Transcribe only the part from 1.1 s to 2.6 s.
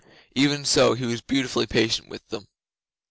beautifully patient with them.